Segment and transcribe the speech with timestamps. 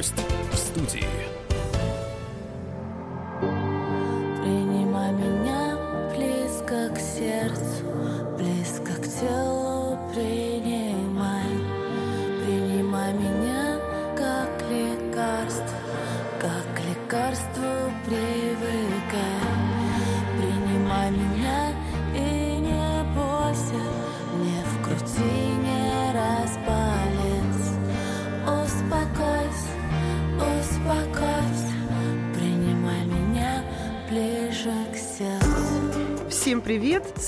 [0.00, 0.29] Гость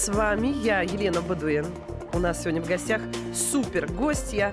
[0.03, 1.65] С вами я, Елена Бадуин.
[2.13, 3.01] У нас сегодня в гостях
[3.33, 4.53] супер гостья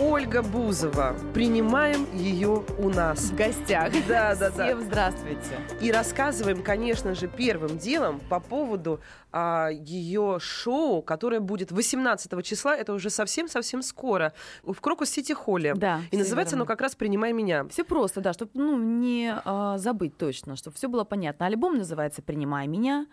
[0.00, 1.14] Ольга Бузова.
[1.32, 3.30] Принимаем ее у нас.
[3.30, 3.92] в гостях.
[4.08, 4.64] Да, да, да.
[4.64, 5.60] Всем здравствуйте.
[5.80, 8.98] И рассказываем, конечно же, первым делом по поводу
[9.30, 14.32] а, ее шоу, которое будет 18 числа, это уже совсем-совсем скоро,
[14.64, 15.74] в Крокус Сити Холле.
[15.74, 16.64] Да, И называется верно.
[16.64, 17.68] оно как раз «Принимай меня».
[17.68, 21.46] Все просто, да, чтобы ну, не а, забыть точно, чтобы все было понятно.
[21.46, 23.06] Альбом называется «Принимай меня»,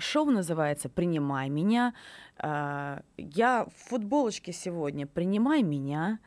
[0.00, 1.94] шоу называется «Принимай меня».
[2.42, 6.20] А, я в футболочке сегодня «Принимай меня».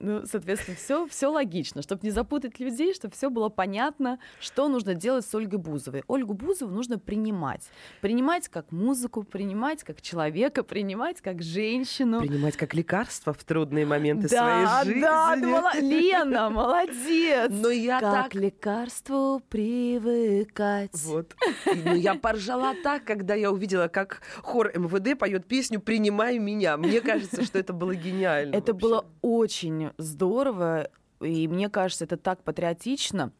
[0.00, 4.94] Ну, соответственно, все, все логично, чтобы не запутать людей, чтобы все было понятно, что нужно
[4.94, 6.04] делать с Ольгой Бузовой.
[6.06, 7.68] Ольгу Бузову нужно принимать.
[8.00, 12.20] Принимать как музыку, принимать как человека, принимать как женщину.
[12.20, 15.02] Принимать как лекарство в трудные моменты да, своей жизни.
[15.02, 17.50] да, ты мола- Лена, молодец.
[17.50, 20.94] Но я как так лекарству привыкать.
[21.04, 21.34] Вот.
[21.66, 26.76] Ну, я поржала так, когда я увидела, как хор МВД поет песню «Принимай меня».
[26.76, 28.54] Мне кажется, что это было гениально.
[28.54, 28.86] Это вообще.
[28.88, 30.88] было очень здорово,
[31.20, 33.32] и мне кажется, это так патриотично.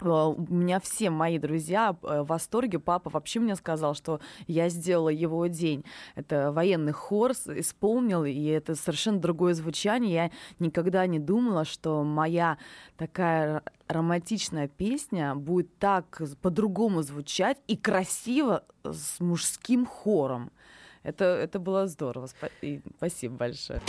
[0.00, 2.78] Э, У меня все мои друзья э, в восторге.
[2.78, 5.84] Папа вообще мне сказал, что я сделала его день.
[6.14, 10.12] Это военный хор исполнил, и это совершенно другое звучание.
[10.12, 12.58] Я никогда не думала, что моя
[12.96, 20.50] такая романтичная песня будет так по-другому звучать и красиво с мужским хором.
[21.08, 22.28] Это, это было здорово.
[22.60, 23.80] И спасибо большое.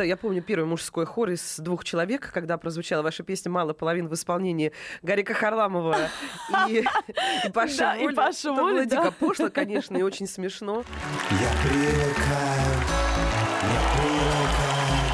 [0.00, 4.08] Да, я помню первый мужской хор из двух человек, когда прозвучала ваша песня «Мало половин»
[4.08, 4.72] в исполнении
[5.02, 5.94] Гарика Харламова
[6.70, 6.82] и,
[7.52, 8.14] Да, и Воли.
[8.14, 10.84] Паши Это было дико пошло, конечно, и очень смешно.
[11.32, 12.80] Я привыкаю,
[13.62, 15.04] я привыкаю,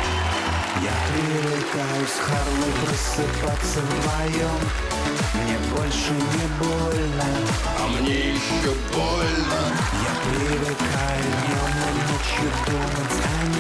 [0.85, 4.61] я привыкаю с Харлой просыпаться вдвоем.
[5.35, 7.29] Мне больше не больно,
[7.77, 9.63] А мне еще больно
[10.07, 13.56] я привыкаю днем и ночью думать о нем.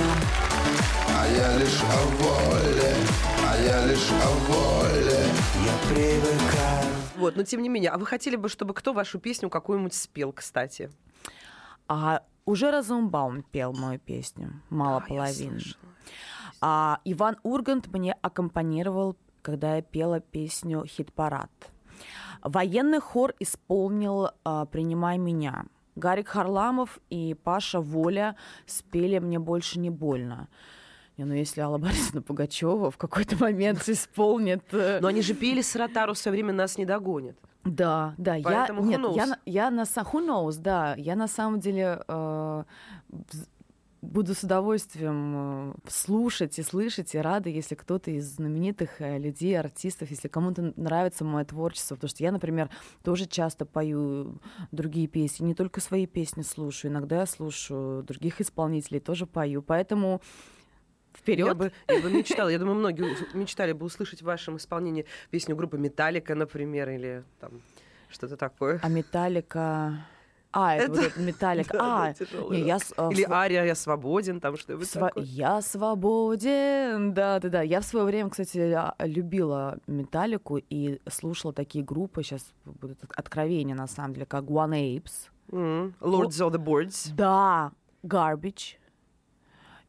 [1.19, 2.95] А я лишь о воле
[3.43, 5.25] А я лишь о воле
[5.65, 6.95] Я привыкаю.
[7.17, 10.33] Вот, но тем не менее, а вы хотели бы, чтобы кто вашу песню какую-нибудь спел,
[10.33, 10.91] кстати?
[11.89, 15.53] А уже Розенбаум пел мою песню «Мало Да, я половин».
[15.53, 15.83] слышала.
[16.61, 21.51] А Иван Ургант мне аккомпанировал, когда я пела песню «Хит-парад».
[22.43, 25.65] Военный хор исполнил а, «Принимай меня».
[25.97, 30.49] Гарик Харламов и Паша Воля спели «Мне больше не больно».
[31.17, 34.63] Не, ну если Алла Борисовна Пугачева в какой-то момент исполнит...
[34.73, 37.39] э, Но они же пели «Саратару все время нас не догонит».
[37.65, 41.27] Да, да, я, Поэтому нет, я, на- я на са- who knows, да, я на
[41.27, 42.65] самом деле э,
[44.03, 50.11] буду с удовольствием э, слушать и слышать и рада, если кто-то из знаменитых людей, артистов,
[50.11, 52.71] если кому-то нравится мое творчество, потому что я, например,
[53.03, 54.39] тоже часто пою
[54.71, 60.21] другие песни, не только свои песни слушаю, иногда я слушаю других исполнителей, тоже пою, поэтому
[61.17, 61.47] вперед.
[61.47, 65.57] Я бы, я бы мечтала, я думаю, многие мечтали бы услышать в вашем исполнении песню
[65.57, 67.63] группы «Металлика», например, или там
[68.09, 68.81] что-то такое.
[68.83, 70.07] А Металлика...
[70.53, 71.73] А, это, вот это Металлика.
[71.77, 75.25] Да, да, а, не, я а, Или «Ария, я свободен», там что-нибудь Сва- такое.
[75.25, 77.63] Я свободен, да, да, да.
[77.63, 82.23] Я в свое время, кстати, а, любила Металлику и слушала такие группы.
[82.23, 85.29] Сейчас будут от- откровения, на самом деле, как One Apes.
[85.53, 87.13] М, Lords of the Boards.
[87.15, 87.73] Да,
[88.03, 88.77] Garbage.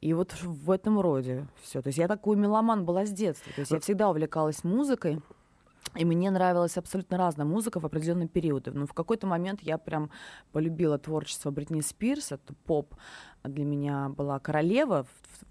[0.01, 1.81] И вот в этом роде все.
[1.81, 3.51] То есть я такой меломан была с детства.
[3.53, 5.21] То есть я всегда увлекалась музыкой.
[5.95, 8.71] И мне нравилась абсолютно разная музыка в определенные периоды.
[8.71, 10.09] Но в какой-то момент я прям
[10.51, 12.31] полюбила творчество Бритни Спирс.
[12.31, 12.95] Это поп
[13.43, 15.05] для меня была королева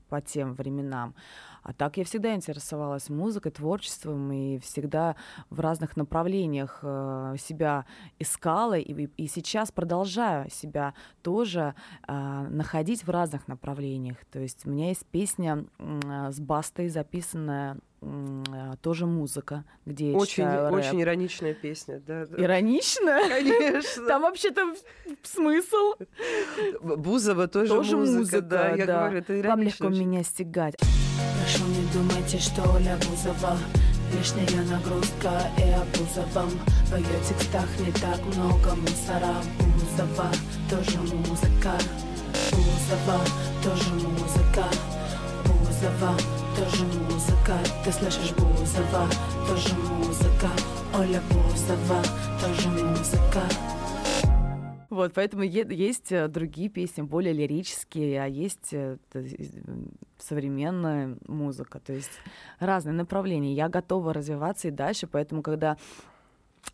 [0.09, 1.15] по тем временам.
[1.63, 5.17] А так я всегда интересовалась музыкой, творчеством и всегда
[5.51, 7.87] в разных направлениях э, себя
[8.21, 8.79] искала.
[8.79, 11.75] И, и- сейчас продолжаю себя тоже
[12.07, 14.25] э, находить в разных направлениях.
[14.31, 17.79] То есть у меня есть песня э, с Бастой записанная
[18.83, 20.75] тоже музыка, где я Очень, читаю рэп.
[20.75, 22.27] очень ироничная песня, да.
[22.27, 22.43] да.
[22.43, 23.19] Иронично?
[23.29, 24.07] Конечно.
[24.07, 24.75] Там вообще-то
[25.23, 25.95] смысл.
[26.81, 28.71] Бузова тоже, Тоже музыка, музыка, да.
[28.75, 28.99] Я да.
[29.01, 30.07] говорю, это Вам легко очень.
[30.07, 30.75] меня стегать.
[30.77, 33.57] Прошу, не думайте, что Оля Бузова
[34.13, 36.51] Лишняя нагрузка и обузовом
[36.87, 40.31] В ее текстах не так много мусора Бузова
[40.71, 41.73] тоже музыка
[42.53, 43.21] Бузова
[43.65, 44.65] тоже музыка
[45.45, 49.07] Бузова тоже музыка Ты слышишь Бузова
[49.47, 50.49] тоже музыка
[50.95, 52.03] Оля Бузова
[52.41, 53.43] тоже музыка
[54.89, 58.97] Вот, поэтому есть э, другие песни, более лирические, а есть э,
[60.19, 62.13] современная музыка, то есть
[62.59, 63.53] разные направления.
[63.53, 65.77] Я готова развиваться и дальше, поэтому когда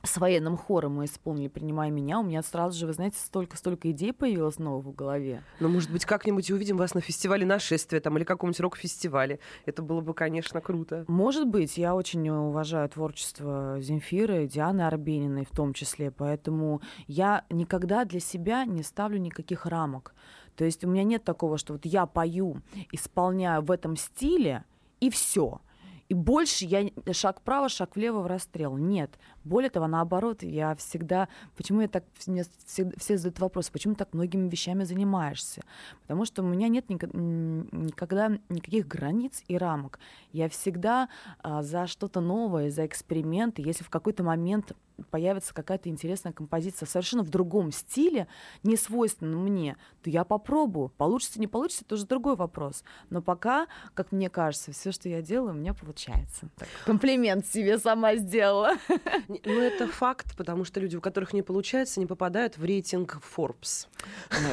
[0.03, 4.12] с военным хором мы исполнили «Принимай меня», у меня сразу же, вы знаете, столько-столько идей
[4.12, 5.43] появилось новых в голове.
[5.61, 9.39] Ну, может быть, как-нибудь увидим вас на фестивале нашествия там, или каком-нибудь рок-фестивале.
[9.65, 11.05] Это было бы, конечно, круто.
[11.09, 18.05] Может быть, я очень уважаю творчество Земфиры, Дианы Арбениной в том числе, поэтому я никогда
[18.05, 20.15] для себя не ставлю никаких рамок.
[20.56, 22.59] То есть у меня нет такого, что вот я пою,
[22.91, 24.65] исполняю в этом стиле,
[25.00, 25.61] и все.
[26.09, 28.77] И больше я шаг вправо, шаг влево в расстрел.
[28.77, 29.19] Нет.
[29.44, 31.29] Более того, наоборот, я всегда...
[31.56, 32.05] Почему я так...
[32.27, 35.62] Мне все задают вопрос, почему так многими вещами занимаешься?
[36.03, 39.99] Потому что у меня нет никогда никаких границ и рамок.
[40.33, 41.09] Я всегда
[41.43, 43.62] а, за что-то новое, за эксперименты.
[43.62, 44.73] Если в какой-то момент
[45.11, 48.29] появится какая-то интересная композиция совершенно в другом стиле,
[48.62, 50.91] не свойственном мне, то я попробую.
[50.91, 52.85] Получится, не получится, это уже другой вопрос.
[53.11, 56.49] Но пока, как мне кажется, все, что я делаю, у меня получается.
[56.56, 58.75] Так, комплимент себе сама сделала.
[59.44, 63.87] Ну, это факт, потому что люди, у которых не получается, не попадают в рейтинг Forbes.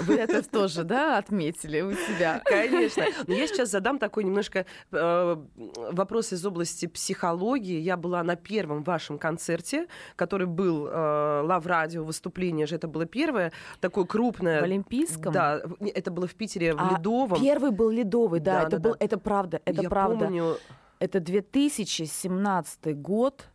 [0.03, 2.41] Вы это тоже, да, отметили у себя?
[2.45, 3.05] Конечно.
[3.27, 5.37] Но я сейчас задам такой немножко э,
[5.91, 7.79] вопрос из области психологии.
[7.79, 13.05] Я была на первом вашем концерте, который был э, Лав Радио, выступление же это было
[13.05, 14.61] первое, такое крупное.
[14.61, 15.33] В Олимпийском?
[15.33, 17.39] Да, это было в Питере, в А, Ледовом.
[17.41, 20.31] Первый был ледовый, да, это был, это правда, это правда.
[20.99, 23.45] Это 2017 год.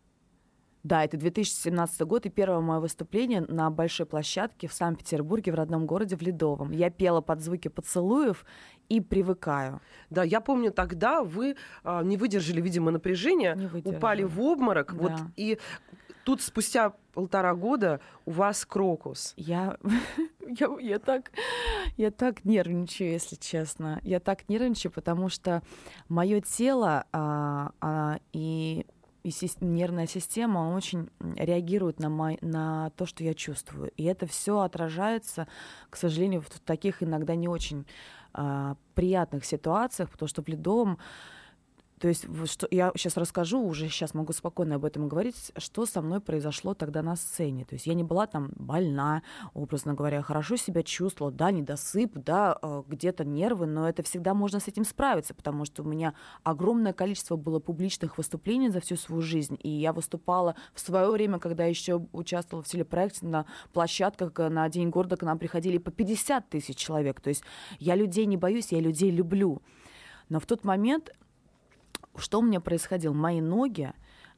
[0.84, 5.86] Да, это 2017 год и первое мое выступление на большой площадке в Санкт-Петербурге, в родном
[5.86, 6.72] городе, в Ледовом.
[6.72, 8.44] Я пела под звуки поцелуев
[8.90, 9.80] и привыкаю.
[10.10, 15.30] да, я помню, тогда вы а, не выдержали, видимо, напряжения, упали в обморок, вот, Да.
[15.36, 15.58] и
[16.24, 19.32] тут спустя полтора года у вас крокус.
[19.36, 19.78] Я,
[20.46, 21.30] я, я, так,
[21.96, 24.00] я так нервничаю, если честно.
[24.02, 25.62] Я так нервничаю, потому что
[26.08, 28.86] мое тело а, а, и,
[29.24, 29.32] и
[29.62, 33.90] нервная система очень реагирует на, мой, на то, что я чувствую.
[33.96, 35.48] И это все отражается,
[35.88, 37.86] к сожалению, в таких иногда не очень
[38.34, 40.98] а, приятных ситуациях, потому что в ледовом
[42.04, 46.02] то есть что я сейчас расскажу, уже сейчас могу спокойно об этом говорить, что со
[46.02, 47.64] мной произошло тогда на сцене.
[47.64, 49.22] То есть я не была там больна,
[49.54, 54.60] образно говоря, хорошо себя чувствовала, да, недосып, да, э, где-то нервы, но это всегда можно
[54.60, 56.12] с этим справиться, потому что у меня
[56.42, 61.38] огромное количество было публичных выступлений за всю свою жизнь, и я выступала в свое время,
[61.38, 65.90] когда еще участвовала в телепроекте на площадках, э, на День города к нам приходили по
[65.90, 67.22] 50 тысяч человек.
[67.22, 67.44] То есть
[67.78, 69.62] я людей не боюсь, я людей люблю.
[70.28, 71.10] Но в тот момент
[72.16, 73.12] что у меня происходило?
[73.12, 73.92] Мои ноги,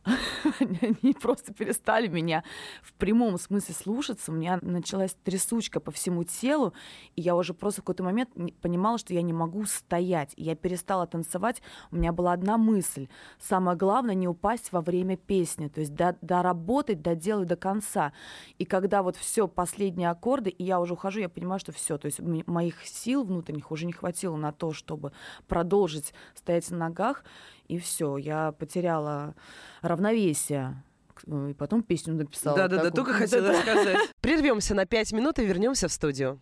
[0.60, 2.44] они просто перестали меня
[2.82, 4.30] в прямом смысле слушаться.
[4.30, 6.72] У меня началась трясучка по всему телу,
[7.16, 8.30] и я уже просто в какой-то момент
[8.60, 10.32] понимала, что я не могу стоять.
[10.36, 11.60] И я перестала танцевать.
[11.90, 13.08] У меня была одна мысль.
[13.40, 15.68] Самое главное— не упасть во время песни.
[15.68, 18.12] То есть до- доработать, доделать до конца.
[18.58, 21.98] И когда вот все последние аккорды, и я уже ухожу, я понимаю, что все.
[21.98, 25.12] То есть моих сил внутренних уже не хватило на то, чтобы
[25.48, 27.24] продолжить стоять на ногах.
[27.68, 29.34] И все, я потеряла
[29.82, 30.82] равновесие.
[31.14, 32.56] К- И потом песню написала.
[32.56, 33.98] Да-да-да, только хотела сказать.
[34.20, 36.40] Прервемся на пять минут и вернемся в студию.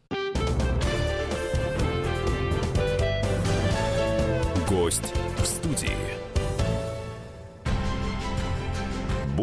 [4.69, 6.24] Гость в студии.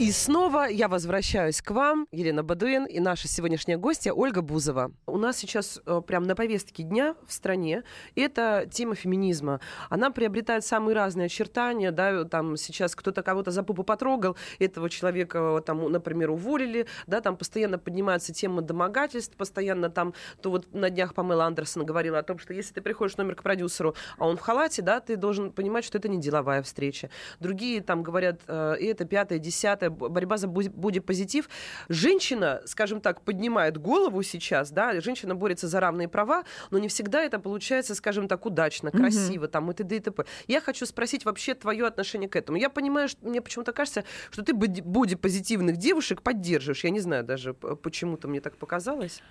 [0.00, 4.92] И снова я возвращаюсь к вам, Елена Бадуин, и наша сегодняшняя гостья Ольга Бузова.
[5.04, 9.60] У нас сейчас э, прям на повестке дня в стране это тема феминизма.
[9.90, 15.58] Она приобретает самые разные очертания, да, там сейчас кто-то кого-то за попу потрогал, этого человека
[15.58, 20.88] э, там, например, уволили, да, там постоянно поднимается тема домогательств, постоянно там, то вот на
[20.88, 24.38] днях Памела Андерсон говорила о том, что если ты приходишь номер к продюсеру, а он
[24.38, 27.10] в халате, да, ты должен понимать, что это не деловая встреча.
[27.38, 31.48] Другие там говорят, э, и это пятое, десятое, борьба за бодипозитив.
[31.88, 37.22] Женщина, скажем так, поднимает голову сейчас, да, женщина борется за равные права, но не всегда
[37.22, 39.48] это получается, скажем так, удачно, красиво, mm-hmm.
[39.48, 39.96] там, и т.д.
[39.96, 40.24] и т.п.
[40.48, 42.58] Я хочу спросить вообще твое отношение к этому.
[42.58, 46.84] Я понимаю, что мне почему-то кажется, что ты бодипозитивных девушек поддерживаешь.
[46.84, 49.22] Я не знаю даже, почему-то мне так показалось.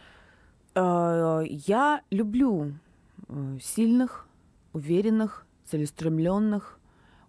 [0.75, 2.73] Э, я люблю
[3.27, 4.27] э, сильных,
[4.73, 6.79] уверенных, целеустремленных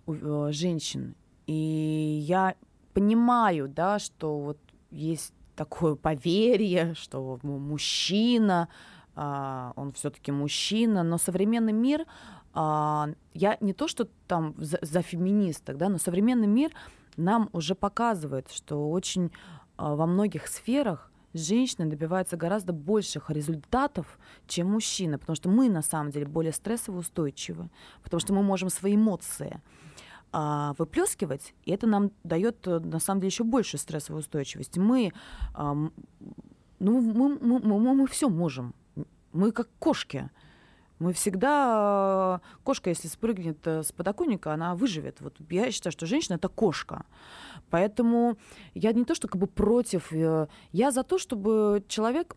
[0.06, 1.14] э, женщин.
[1.46, 2.54] И я
[2.92, 4.59] понимаю, да, что вот
[4.90, 8.68] есть такое поверье, что мужчина,
[9.14, 12.06] а, он все-таки мужчина, но современный мир,
[12.52, 16.73] а, я не то, что там за, за феминисток, да, но современный мир
[17.16, 19.30] нам уже показывает, что очень
[19.76, 25.82] а, во многих сферах женщина добивается гораздо больших результатов, чем мужчина, потому что мы на
[25.82, 27.70] самом деле более стрессово устойчивы,
[28.02, 29.61] потому что мы можем свои эмоции
[30.32, 34.78] а, выплескивать, и это нам дает э, на самом деле еще больше стрессовой устойчивости.
[34.78, 35.12] Мы,
[35.54, 35.90] а, ну,
[37.00, 38.75] мы, мы, мы, мы все можем.
[39.32, 40.30] Мы как кошки.
[41.00, 42.42] Мы всегда...
[42.62, 45.20] Кошка, если спрыгнет э, с подоконника, она выживет.
[45.20, 47.06] Вот я считаю, что женщина— это кошка.
[47.70, 48.37] Поэтому
[48.75, 50.12] я не то, что как бы против.
[50.12, 52.37] Э, я за то, чтобы человек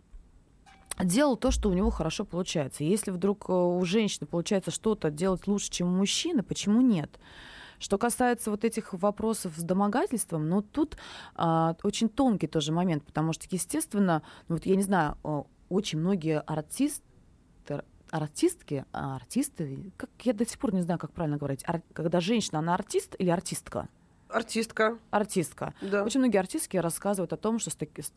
[0.97, 2.83] делал то, что у него хорошо получается.
[2.83, 7.19] Если вдруг у женщины получается что-то делать лучше, чем у мужчины, почему нет?
[7.83, 10.95] Что касается вот этих вопросов с домогательством, ну тут
[11.35, 15.17] а, очень тонкий тоже момент, потому что, естественно, ну, вот я не знаю,
[15.67, 17.03] очень многие артисты
[18.09, 22.19] артистки, а артисты, как я до сих пор не знаю, как правильно говорить, ар, когда
[22.19, 23.89] женщина, она артист или артистка?
[24.33, 24.97] Артистка.
[25.11, 25.73] Артистка.
[25.81, 26.03] Да.
[26.03, 27.71] Очень многие артистки рассказывают о том, что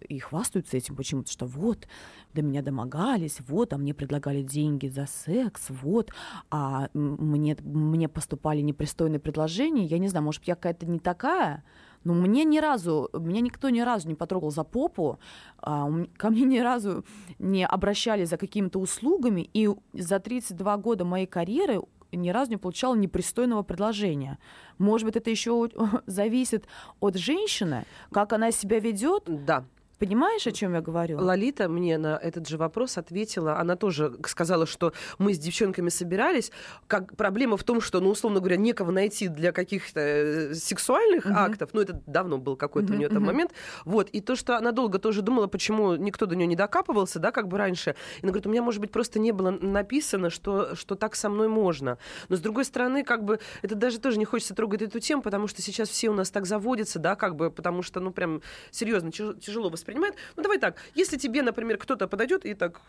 [0.09, 1.87] и хвастаются этим почему-то, что вот,
[2.33, 6.11] до меня домогались, вот, а мне предлагали деньги за секс, вот,
[6.51, 9.85] а мне, мне поступали непристойные предложения.
[9.85, 11.63] Я не знаю, может, я какая-то не такая,
[12.05, 15.19] но мне ни разу, меня никто ни разу не потрогал за попу,
[15.59, 17.05] а, ко мне ни разу
[17.39, 21.81] не обращались за какими-то услугами, и за 32 года моей карьеры
[22.17, 24.39] ни разу не получала непристойного предложения.
[24.79, 25.69] Может быть, это еще
[26.07, 26.67] зависит
[27.01, 29.25] от женщины, как она себя ведет.
[29.27, 29.65] Да.
[29.99, 31.19] Понимаешь, о чем я говорю?
[31.19, 33.59] Лолита мне на этот же вопрос ответила.
[33.59, 36.53] Она тоже сказала, что мы с девчонками собирались.
[36.87, 41.35] Как проблема в том, что, ну, условно говоря, некого найти для каких-то э, сексуальных uh-huh.
[41.35, 41.71] актов.
[41.73, 43.27] Ну, это давно был какой-то uh-huh, у нее там uh-huh.
[43.27, 43.53] момент.
[43.87, 44.11] Вот.
[44.11, 47.49] И то, что она долго тоже думала, почему никто до нее не докапывался, да, как
[47.49, 47.97] бы раньше.
[48.19, 51.31] И она говорит, у меня, может быть, просто не было написано, что, что так со
[51.31, 51.97] мной можно.
[52.29, 55.47] Но, с другой стороны, как бы, это даже тоже не хочется трогать эту тему, потому
[55.47, 59.11] что сейчас все у нас так заводятся, да, как бы, потому что, ну, прям серьезно,
[59.11, 60.15] тяжело воспринимать воспринимает.
[60.37, 62.81] Ну, давай так, если тебе, например, кто-то подойдет и так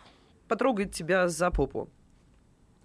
[0.48, 1.90] потрогает тебя за попу,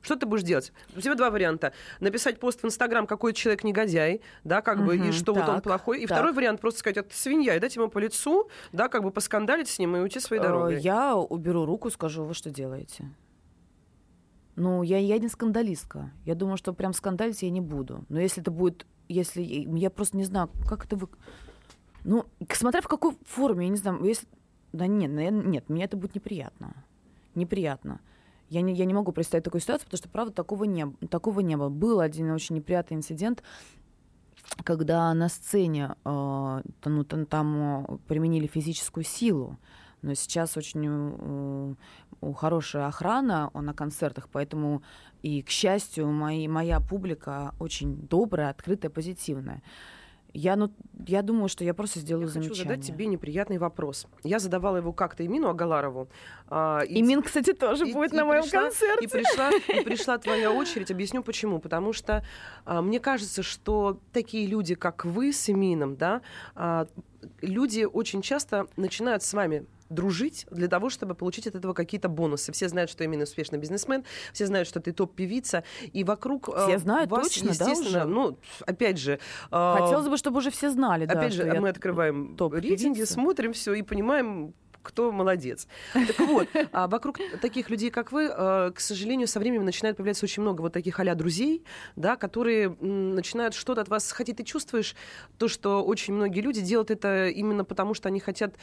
[0.03, 0.73] что ты будешь делать?
[0.97, 1.73] У тебя два варианта.
[2.01, 5.55] Написать пост в Инстаграм, какой человек негодяй, да, как угу, бы, и что так, вот
[5.55, 6.01] он плохой.
[6.01, 6.19] И так.
[6.19, 9.69] второй вариант просто сказать, это свинья, и дать ему по лицу, да, как бы поскандалить
[9.69, 10.81] с ним и уйти своей э, дорогой.
[10.81, 13.09] Я уберу руку, скажу, вы что делаете?
[14.57, 16.11] Ну, я, я не скандалистка.
[16.25, 18.05] Я думаю, что прям скандалить я не буду.
[18.09, 21.09] Но если это будет, если я просто не знаю, как это вы...
[22.05, 24.27] Ну, смотря в какой форме, я не знаю, если...
[24.73, 26.75] Да нет, наверное, нет, мне это будет неприятно.
[27.35, 28.01] Неприятно.
[28.49, 31.57] Я не, я не могу представить такую ситуацию, потому что, правда, такого не, такого не
[31.57, 31.69] было.
[31.69, 33.43] Был один очень неприятный инцидент,
[34.65, 39.59] когда на сцене э, ну, там, там э, применили физическую силу.
[40.03, 44.83] Но сейчас очень э, хорошая охрана на концертах, поэтому
[45.23, 49.63] и, к счастью, мои, моя публика очень добрая, открытая, позитивная.
[50.35, 50.71] Я, ну,
[51.07, 52.57] я думаю, что я просто сделаю я замечание.
[52.57, 54.07] хочу задать тебе неприятный вопрос.
[54.25, 56.09] Я задавала его как-то Имину Агаларову.
[56.49, 59.05] А, и Имин, кстати, тоже и, будет и на моем пришла, концерте.
[59.05, 60.91] И пришла, и пришла твоя очередь.
[60.91, 61.59] Объясню почему.
[61.59, 62.25] Потому что
[62.65, 66.23] а, мне кажется, что такие люди, как вы с Имином, да,
[66.55, 66.87] а,
[67.43, 72.53] люди очень часто начинают с вами дружить для того, чтобы получить от этого какие-то бонусы.
[72.53, 76.79] Все знают, что именно успешный бизнесмен, все знают, что ты топ-певица, и вокруг э, Все
[76.79, 78.09] знают вас, точно, да, естественно, уже?
[78.09, 79.19] ну, опять же...
[79.51, 83.53] э, Хотелось бы, чтобы уже все знали, да, Опять что же, мы открываем рейтинги, смотрим
[83.53, 85.67] все и понимаем, кто молодец.
[85.93, 90.25] Так вот, а вокруг таких людей, как вы, э, к сожалению, со временем начинает появляться
[90.27, 91.65] очень много вот таких а друзей,
[91.97, 94.37] да, которые начинают что-то от вас хотеть.
[94.37, 94.95] Ты чувствуешь
[95.39, 98.55] то, что очень многие люди делают это именно потому, что они хотят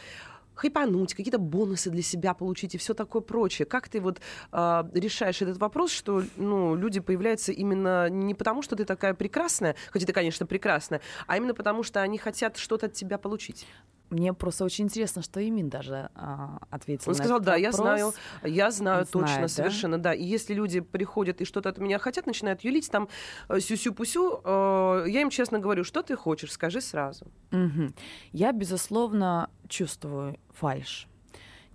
[0.60, 3.66] хайпануть, какие-то бонусы для себя получить и все такое прочее.
[3.66, 4.20] Как ты вот
[4.52, 9.76] э, решаешь этот вопрос, что ну, люди появляются именно не потому, что ты такая прекрасная,
[9.92, 13.66] хотя ты, конечно, прекрасная, а именно потому, что они хотят что-то от тебя получить?
[14.10, 17.86] Мне просто очень интересно, что Имин даже а, ответил Он на сказал, да, я вопрос.
[17.86, 18.14] знаю,
[18.44, 19.48] я знаю Он точно, знает, да?
[19.50, 20.14] совершенно, да?
[20.14, 23.08] И если люди приходят и что-то от меня хотят, начинают юлить, там,
[23.50, 27.28] э, сюсю-пусю, э, я им честно говорю, что ты хочешь, скажи сразу.
[27.52, 27.94] Мгм.
[28.32, 31.08] Я, безусловно, чувствую фальш.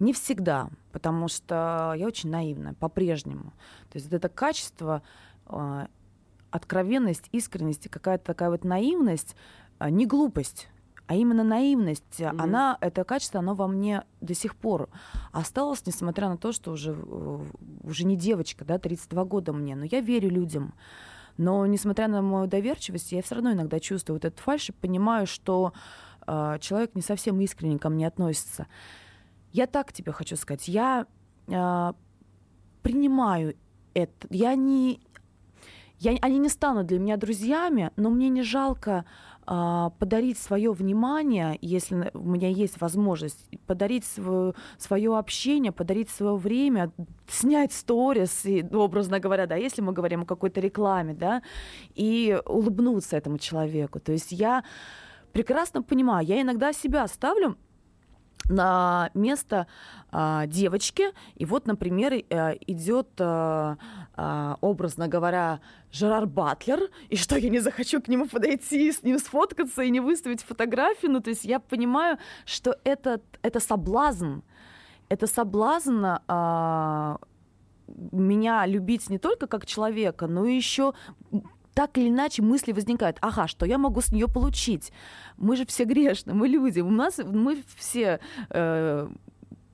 [0.00, 3.52] Не всегда, потому что я очень наивна, по-прежнему.
[3.90, 5.02] То есть вот это качество,
[5.46, 5.86] а,
[6.50, 9.36] откровенность, искренность, и какая-то такая вот наивность,
[9.78, 10.68] а, не глупость,
[11.06, 12.40] а именно наивность, Мгм.
[12.40, 14.88] она, это качество, оно во мне до сих пор
[15.32, 16.92] осталось, несмотря на то, что уже,
[17.82, 20.74] уже не девочка, да, 32 года мне, но я верю людям.
[21.36, 25.26] Но, несмотря на мою доверчивость, я все равно иногда чувствую вот этот фальш и понимаю,
[25.26, 25.72] что
[26.26, 28.66] э, человек не совсем искренне ко мне относится.
[29.52, 30.68] Я так тебе хочу сказать.
[30.68, 31.06] Я
[31.48, 31.92] э,
[32.82, 33.56] принимаю
[33.94, 34.28] это.
[34.30, 35.00] Я не...
[35.98, 39.04] Я, они не станут для меня друзьями, но мне не жалко
[39.44, 46.92] подарить свое внимание, если у меня есть возможность, подарить свое общение, подарить свое время,
[47.28, 51.42] снять сторис, ну, образно говоря, да, если мы говорим о какой-то рекламе, да,
[51.94, 54.00] и улыбнуться этому человеку.
[54.00, 54.64] То есть я
[55.32, 57.56] прекрасно понимаю, я иногда себя ставлю
[58.48, 59.66] на место
[60.10, 63.76] а, девочки, и вот, например, э, идет, а,
[64.16, 65.60] а, образно говоря,
[65.90, 70.00] Жерар Батлер, и что я не захочу к нему подойти, с ним сфоткаться и не
[70.00, 74.40] выставить фотографию, ну, то есть я понимаю, что это, это соблазн,
[75.08, 77.18] это соблазн а,
[78.12, 80.94] меня любить не только как человека, но еще
[81.74, 83.18] так или иначе мысли возникают.
[83.20, 84.92] Ага, что я могу с нее получить?
[85.36, 88.20] Мы же все грешны, мы люди, у нас мы все
[88.50, 89.08] э,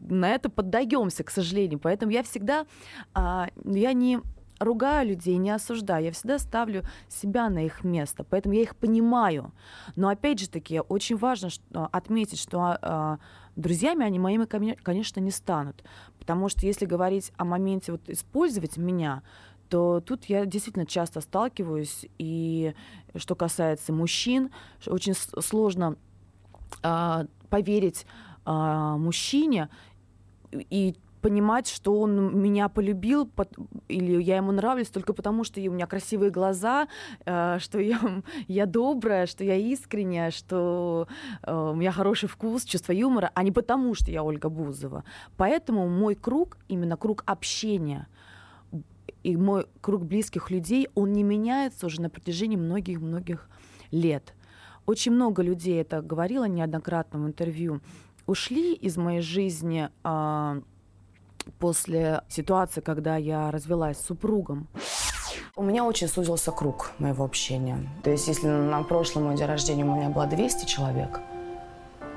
[0.00, 1.78] на это поддаемся, к сожалению.
[1.78, 2.66] Поэтому я всегда,
[3.14, 4.20] а, я не
[4.58, 9.52] ругаю людей, не осуждаю, я всегда ставлю себя на их место, поэтому я их понимаю.
[9.96, 13.18] Но опять же таки, очень важно что, отметить, что а,
[13.56, 15.82] друзьями они моими, коне- конечно, не станут.
[16.18, 19.22] Потому что если говорить о моменте вот, использовать меня,
[19.70, 22.06] то тут я действительно часто сталкиваюсь.
[22.18, 22.74] И
[23.14, 24.50] что касается мужчин,
[24.86, 25.96] очень сложно
[26.82, 28.04] а, поверить
[28.44, 29.68] а, мужчине
[30.52, 33.30] и понимать, что он меня полюбил,
[33.88, 36.88] или я ему нравлюсь только потому, что у меня красивые глаза,
[37.26, 38.00] э, что я,
[38.48, 41.08] я добрая, что я искренняя, что
[41.42, 45.04] э, у меня хороший вкус, чувство юмора, а не потому, что я Ольга Бузова.
[45.36, 48.08] Поэтому мой круг, именно круг общения,
[49.22, 53.48] и мой круг близких людей, он не меняется уже на протяжении многих-многих
[53.90, 54.34] лет.
[54.86, 57.80] Очень много людей это говорила неоднократно в интервью.
[58.26, 60.60] Ушли из моей жизни а,
[61.58, 64.68] после ситуации, когда я развелась с супругом.
[65.56, 67.78] У меня очень сузился круг моего общения.
[68.02, 71.20] То есть, если на прошлом мой день рождения у меня было 200 человек,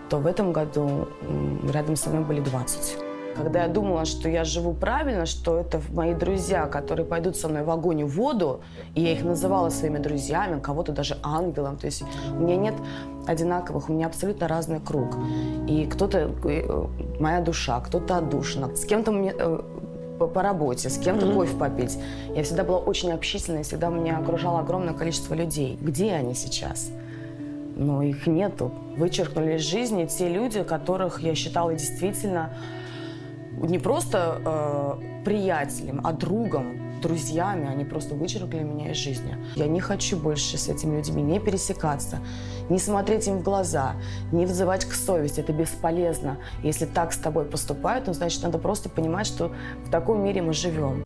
[0.09, 1.07] то в этом году
[1.63, 3.12] рядом со мной были 20.
[3.36, 7.63] Когда я думала, что я живу правильно, что это мои друзья, которые пойдут со мной
[7.63, 8.62] в огонь и в воду,
[8.96, 11.78] и я их называла своими друзьями, кого-то даже ангелом.
[11.78, 12.76] То есть у меня нет
[13.26, 15.17] одинаковых, у меня абсолютно разный круг.
[15.67, 16.88] И кто-то э,
[17.19, 18.76] моя душа, кто-то отдушина.
[18.76, 19.60] С кем-то мне э,
[20.19, 21.98] по, по работе, с кем-то кофе попить.
[22.36, 25.78] Я всегда была очень общительной, всегда меня окружало огромное количество людей.
[25.82, 26.91] Где они сейчас?
[27.76, 28.72] Но их нету.
[28.98, 32.52] Вычеркнули из жизни те люди, которых я считала действительно
[33.61, 37.67] не просто э, приятелем, а другом, друзьями.
[37.67, 39.37] Они просто вычеркнули меня из жизни.
[39.55, 42.19] Я не хочу больше с этими людьми не пересекаться,
[42.69, 43.95] не смотреть им в глаза,
[44.31, 45.41] не взывать к совести.
[45.41, 46.37] Это бесполезно.
[46.63, 49.51] Если так с тобой поступают, ну, значит, надо просто понимать, что
[49.85, 51.05] в таком мире мы живем.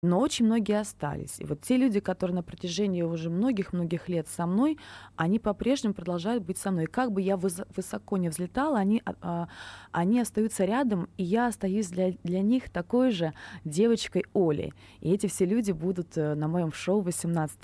[0.00, 1.40] Но очень многие остались.
[1.40, 4.78] И вот те люди, которые на протяжении уже многих-многих лет со мной,
[5.16, 6.84] они по-прежнему продолжают быть со мной.
[6.84, 9.48] И как бы я выс- высоко не взлетала, они, а, а,
[9.90, 13.34] они остаются рядом, и я остаюсь для, для них такой же
[13.64, 14.72] девочкой Олей.
[15.00, 17.58] И эти все люди будут э, на моем шоу 18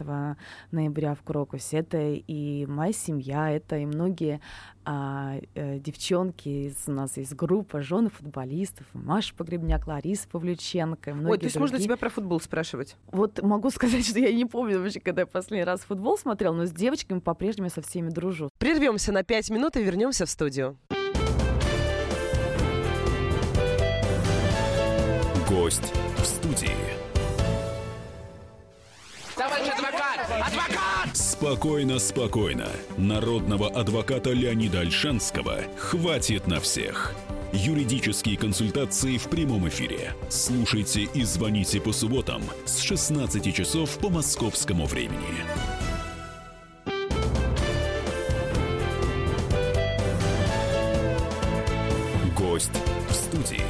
[0.72, 1.78] ноября в Крокусе.
[1.78, 4.40] Это и моя семья, это и многие
[4.84, 11.32] а, э, девчонки, из, у нас есть группа жены футболистов, Маша Погребняк, Лариса Павлюченко, многие
[11.32, 11.88] Ой, то есть можно другие.
[11.88, 12.96] тебя про футбол спрашивать?
[13.10, 16.66] Вот могу сказать, что я не помню вообще, когда я последний раз футбол смотрел, но
[16.66, 18.50] с девочками по-прежнему со всеми дружу.
[18.58, 20.76] Прервемся на 5 минут и вернемся в студию.
[25.48, 26.83] Гость в студии.
[31.12, 32.68] Спокойно, спокойно.
[32.96, 37.14] Народного адвоката Леонида Альшанского хватит на всех.
[37.52, 40.14] Юридические консультации в прямом эфире.
[40.28, 45.44] Слушайте и звоните по субботам с 16 часов по московскому времени.
[52.36, 52.72] Гость
[53.08, 53.62] в студии.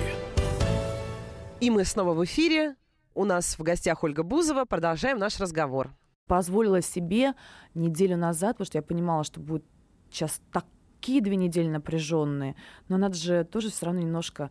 [1.61, 2.77] И мы снова в эфире.
[3.15, 4.65] У нас в гостях Ольга Бузова.
[4.65, 5.91] Продолжаем наш разговор.
[6.27, 7.35] Позволила себе
[7.75, 9.65] неделю назад, потому что я понимала, что будет
[10.11, 12.57] сейчас такие две недели напряженные,
[12.89, 14.51] но надо же тоже все равно немножко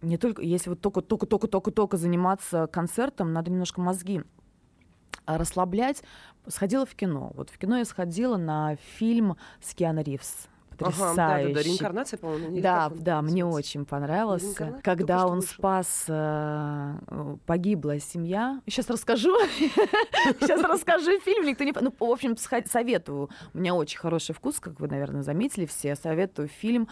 [0.00, 4.22] не только, если вот только, только, только, только, только заниматься концертом, надо немножко мозги
[5.26, 6.02] а, расслаблять.
[6.46, 7.32] Сходила в кино.
[7.34, 10.48] Вот в кино я сходила на фильм с Киану Ривз.
[10.80, 12.60] Ага, да, да, да, реинкарнация, по-моему.
[12.60, 13.84] Да, да, мне очень
[14.42, 14.82] Реинкарнация?
[14.82, 18.60] когда он спас э, погибла семья.
[18.66, 19.36] Сейчас расскажу,
[20.40, 22.36] сейчас расскажу фильм, никто не, ну в общем
[22.68, 23.30] советую.
[23.54, 25.96] У меня очень хороший вкус, как вы, наверное, заметили все.
[25.96, 26.88] Советую фильм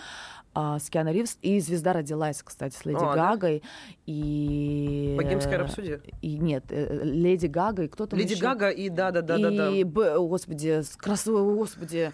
[0.58, 2.98] а, с Киану Ривз и звезда родилась, кстати, с Леди?
[2.98, 3.62] Гагой
[4.06, 6.00] и Богемская э, рапсодия.
[6.22, 8.40] И нет, э, Леди Гага и кто там Леди?
[8.40, 9.70] Гага и да-да-да-да-да.
[9.70, 12.10] И, господи, красивый, господи,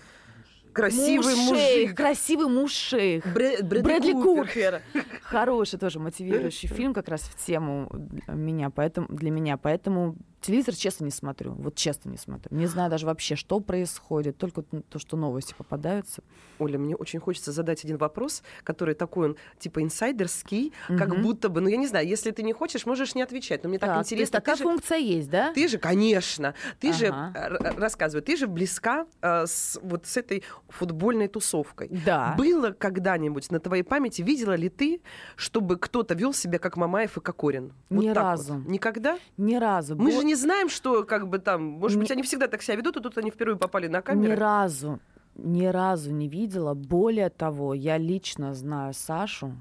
[0.73, 1.57] Красивый муж мужик.
[1.57, 3.27] шейх, красивый муж шейх.
[3.27, 4.45] Брэ- Брэдли, Брэдли Купер.
[4.47, 4.83] Купер.
[5.23, 7.91] Хороший тоже мотивирующий фильм как раз в тему
[8.29, 12.91] меня, поэтому для меня, поэтому телевизор честно не смотрю, вот честно не смотрю, не знаю
[12.91, 16.23] даже вообще, что происходит, только то, что новости попадаются.
[16.59, 21.23] Оля, мне очень хочется задать один вопрос, который такой он типа инсайдерский, как Мгм.
[21.23, 23.79] будто бы, ну я не знаю, если ты не хочешь, можешь не отвечать, но мне
[23.79, 24.41] так, Так, интересно.
[24.41, 25.53] такая же- функция есть, да?
[25.55, 27.33] Ты же, конечно, ты же, Ага.
[27.35, 31.89] э, р- рассказывай, ты же близка э, с вот с этой футбольной тусовкой.
[32.05, 32.35] Да.
[32.37, 35.01] Было когда-нибудь на твоей памяти, видела ли ты,
[35.37, 37.73] чтобы кто-то вел себя как Мамаев и Кокорин?
[37.91, 38.23] Вот Ни так вот.
[38.23, 38.55] разу.
[38.67, 39.19] Никогда?
[39.37, 39.97] Ни разу.
[39.97, 42.63] Мы Бо- же не знаем, что как бы там, может быть, Ни- они всегда так
[42.63, 44.37] себя ведут, и тут они впервые попали на Ни камеру.
[44.37, 45.01] разу,
[45.35, 46.75] ни разу не видела.
[46.75, 49.55] Более того, я лично знаю Сашу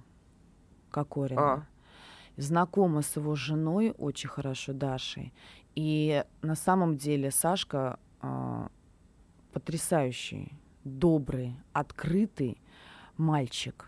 [0.89, 1.41] Кокорина.
[1.41, 1.65] А.
[2.37, 5.33] Знакома с его женой очень хорошо, Дашей.
[5.75, 8.69] И на самом деле Сашка а,
[9.53, 10.53] потрясающий,
[10.83, 12.61] добрый, открытый
[13.17, 13.87] мальчик.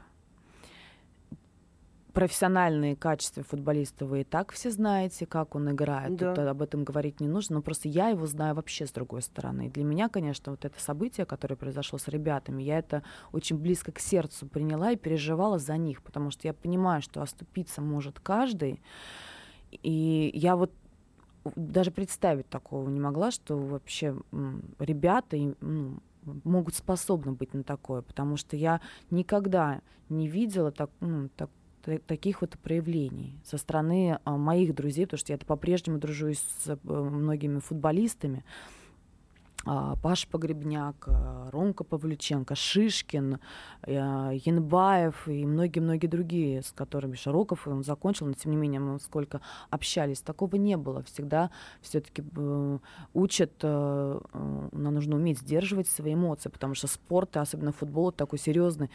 [2.13, 6.15] Профессиональные качества футболиста вы и так все знаете, как он играет.
[6.15, 6.35] Да.
[6.35, 7.55] Тут об этом говорить не нужно.
[7.55, 9.67] Но просто я его знаю вообще с другой стороны.
[9.67, 13.91] И для меня, конечно, вот это событие, которое произошло с ребятами, я это очень близко
[13.91, 18.79] к сердцу приняла и переживала за них, потому что я понимаю, что оступиться может каждый.
[19.71, 20.71] И я вот
[21.55, 24.15] даже представить такого не могла, что вообще
[24.79, 25.97] ребята ну,
[26.43, 31.62] могут способны быть на такое, потому что я никогда не видела так, ну, так- та-
[32.05, 36.77] таких вот проявлений со стороны а, моих друзей, потому что я по-прежнему дружу с э,
[36.83, 38.43] многими футболистами.
[39.65, 43.39] А, Паша Погребняк, а, Ромка Павлюченко, Шишкин,
[43.83, 43.91] э,
[44.45, 49.39] Янбаев и многие-многие другие, с которыми Широков он закончил, но тем не менее мы сколько
[49.69, 51.03] общались, такого не было.
[51.03, 51.49] Всегда
[51.81, 52.23] все-таки
[53.13, 58.17] учат, э, э, нам нужно уметь сдерживать свои эмоции, потому что спорт, особенно футбол, это
[58.17, 58.89] такой серьезный,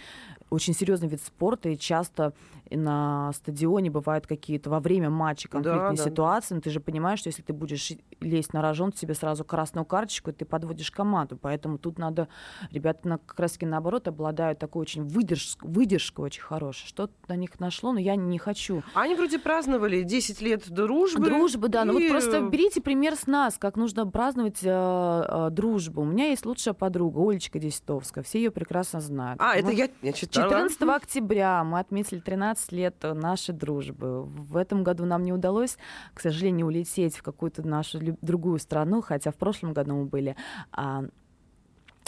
[0.50, 2.34] очень серьезный вид спорта, и часто
[2.70, 6.04] на стадионе бывают какие-то во время матча конфликтные да.
[6.04, 9.86] ситуации, но ты же понимаешь, что если ты будешь лезть на рожон, тебе сразу красную
[9.86, 11.38] карточку, и ты подводишь команду.
[11.40, 12.26] Поэтому тут надо,
[12.72, 16.86] ребята на, как раз таки наоборот обладают такой очень выдерж, выдержкой очень хорошей.
[16.88, 18.82] Что на них нашло, но я не хочу.
[18.94, 21.24] Они вроде праздновали 10 лет дружбы.
[21.24, 21.84] Дружбы, да.
[21.84, 26.02] Ну вот и- просто берите пример с нас, как нужно праздновать э, э, дружбу.
[26.02, 28.24] У меня есть лучшая подруга, Олечка Десятовская.
[28.24, 29.40] Все ее прекрасно знают.
[29.40, 30.48] А, это Мы- я, я читала.
[30.50, 34.24] 14 октября мы отметили 13 лет нашей дружбы.
[34.24, 35.78] В этом году нам не удалось,
[36.14, 40.36] к сожалению, улететь в какую-то нашу другую страну, хотя в прошлом году мы были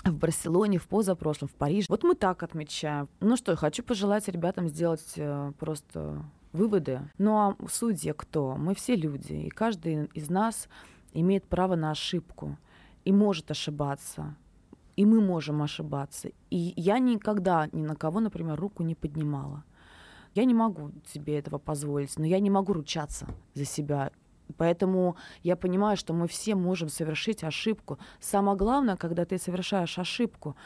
[0.05, 1.87] в Барселоне, в позапрошлом, в Париже.
[1.89, 3.09] Вот мы так отмечаем.
[3.21, 7.03] Ну что, хочу пожелать ребятам сделать э, просто выводы.
[7.19, 8.57] Ну а судья кто?
[8.57, 10.69] Мы все люди, и каждый из нас
[11.13, 12.57] имеет право на ошибку
[13.05, 14.35] и может ошибаться.
[14.97, 16.31] И мы можем ошибаться.
[16.51, 19.65] И я никогда ни на кого, например, руку не поднимала.
[20.35, 24.13] Я не могу себе этого позволить, но я не могу ручаться за себя.
[24.57, 27.99] Поэтому я понимаю, что мы все можем совершить ошибку.
[28.21, 30.57] Самое главное, когда ты совершаешь ошибку,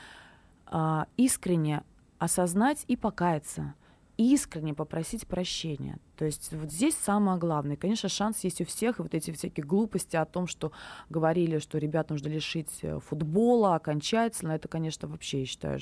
[0.67, 1.83] а, искренне
[2.19, 3.75] осознать и покаяться,
[4.17, 5.99] искренне попросить прощения.
[6.17, 7.77] То есть вот здесь самое главное.
[7.77, 10.73] Конечно, шанс есть у всех, и вот эти всякие глупости о том, что
[11.09, 15.81] говорили, что ребят нужно лишить э, футбола окончательно, это, конечно, вообще, я считаю,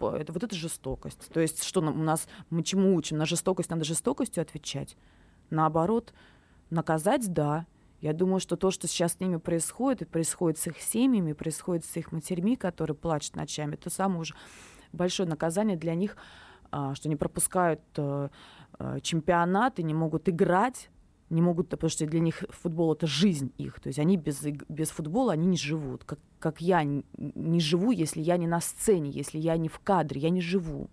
[0.00, 1.28] это, вот это жестокость.
[1.32, 3.18] То есть что у нас, мы чему учим?
[3.18, 4.96] На жестокость надо жестокостью отвечать.
[5.50, 6.12] Наоборот,
[6.72, 7.66] наказать– да.
[8.00, 11.84] Я думаю, что то, что сейчас с ними происходит, и происходит с их семьями, происходит
[11.84, 14.34] с их матерьми, которые плачут ночами, это самое уже
[14.92, 16.16] большое наказание для них,
[16.72, 18.28] а, что они пропускают э,
[18.78, 20.90] э, чемпионаты, не могут играть,
[21.30, 23.78] не могут, потому что для них футбол это жизнь их.
[23.80, 26.04] То есть они без, без футбола они не живут.
[26.04, 30.20] Как, как я не живу, если я не на сцене, если я не в кадре,
[30.20, 30.90] я не живу.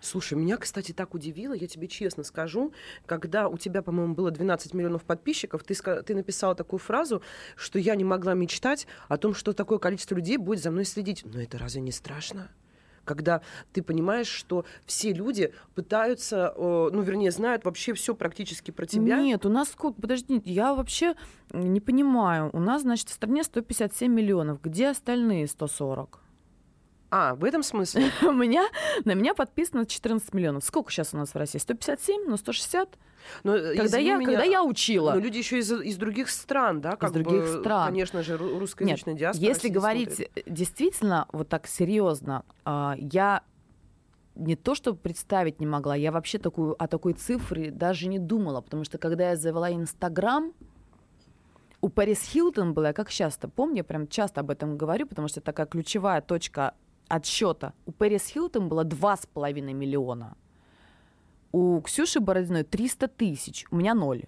[0.00, 2.72] Слушай, меня, кстати, так удивило, я тебе честно скажу,
[3.06, 7.22] когда у тебя, по-моему, было 12 миллионов подписчиков, ты, ты написала такую фразу,
[7.56, 11.22] что я не могла мечтать о том, что такое количество людей будет за мной следить.
[11.24, 12.50] Но это разве не страшно?
[13.04, 19.20] когда ты понимаешь, что все люди пытаются, ну, вернее, знают вообще все практически про тебя.
[19.20, 21.14] Нет, у нас сколько, подожди, я вообще
[21.52, 22.50] не понимаю.
[22.52, 24.60] У нас, значит, в стране 157 миллионов.
[24.62, 26.21] Где остальные 140?
[27.14, 28.10] А, в этом смысле?
[28.22, 28.66] У меня,
[29.04, 30.64] на меня подписано 14 миллионов.
[30.64, 31.58] Сколько сейчас у нас в России?
[31.58, 32.24] 157?
[32.26, 32.98] Ну, 160?
[33.44, 35.12] Но, когда, я, меня, когда я учила.
[35.12, 36.96] Но люди еще из, из других стран, да?
[36.96, 37.88] Как из других бы, стран.
[37.88, 39.46] Конечно же, русскоязычная Нет, диаспора.
[39.46, 40.44] Если говорить смотрит.
[40.46, 43.42] действительно вот так серьезно, а, я
[44.34, 48.62] не то, что представить не могла, я вообще такую, о такой цифре даже не думала,
[48.62, 50.54] потому что когда я завела Инстаграм,
[51.82, 55.40] у Пэрис Хилтон была, как часто помню, я прям часто об этом говорю, потому что
[55.40, 56.72] это такая ключевая точка
[57.12, 57.74] отсчета.
[57.86, 60.34] У Пэрис Хилтон было 2,5 миллиона.
[61.52, 63.66] У Ксюши Бородиной 300 тысяч.
[63.70, 64.22] У меня ноль.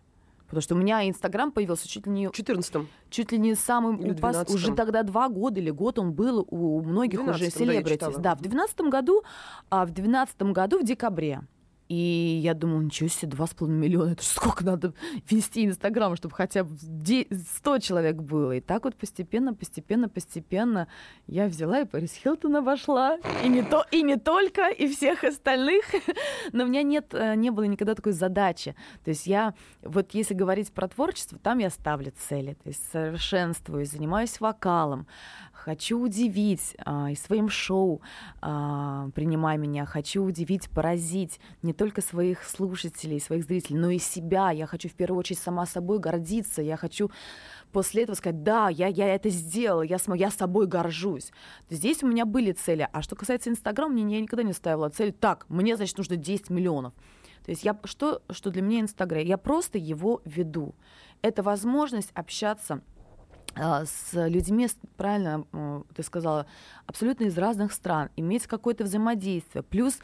[0.44, 2.28] Потому что у меня Инстаграм появился чуть ли не...
[2.28, 3.96] В 14 Чуть ли не самым...
[3.96, 8.14] Или пос, уже тогда два года или год он был у многих уже селебритис.
[8.16, 9.22] Да, да, в 12 году,
[9.70, 11.40] а в 12 году в декабре.
[11.88, 14.94] И я думала, ничего себе, два с половиной миллиона, это сколько надо
[15.28, 18.52] вести Инстаграм, чтобы хотя бы 100 человек было.
[18.52, 20.88] И так вот постепенно, постепенно, постепенно
[21.26, 25.84] я взяла и Парис Хилтона вошла, и не, то, и не только, и всех остальных.
[26.52, 28.74] Но у меня нет, э, не было никогда такой задачи.
[29.04, 33.84] То есть я, вот если говорить про творчество, там я ставлю цели, то есть совершенствую,
[33.84, 35.06] занимаюсь вокалом,
[35.64, 38.02] хочу удивить а, и своим шоу
[38.42, 44.50] а, «Принимай меня», хочу удивить, поразить не только своих слушателей, своих зрителей, но и себя.
[44.50, 47.10] Я хочу в первую очередь сама собой гордиться, я хочу
[47.72, 51.32] после этого сказать, да, я, я это сделала, я, см- я собой горжусь.
[51.70, 52.86] Здесь у меня были цели.
[52.92, 56.92] А что касается Инстаграма, я никогда не ставила цель, так, мне, значит, нужно 10 миллионов.
[57.46, 59.24] То есть я, что, что для меня Инстаграм?
[59.24, 60.74] Я просто его веду.
[61.22, 62.82] Это возможность общаться
[63.56, 65.44] с людьми, правильно
[65.94, 66.46] ты сказала,
[66.86, 69.98] абсолютно из разных стран, иметь какое-то взаимодействие, плюс